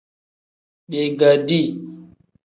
[0.89, 1.59] Bigaadi.